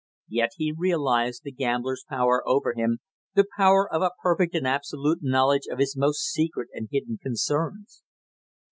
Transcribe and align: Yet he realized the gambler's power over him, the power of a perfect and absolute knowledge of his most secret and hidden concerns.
Yet 0.29 0.49
he 0.57 0.73
realized 0.75 1.43
the 1.43 1.51
gambler's 1.51 2.03
power 2.09 2.41
over 2.49 2.73
him, 2.73 3.01
the 3.35 3.45
power 3.55 3.87
of 3.87 4.01
a 4.01 4.09
perfect 4.23 4.55
and 4.55 4.65
absolute 4.65 5.19
knowledge 5.21 5.67
of 5.69 5.77
his 5.77 5.95
most 5.95 6.21
secret 6.31 6.69
and 6.73 6.87
hidden 6.91 7.19
concerns. 7.21 8.01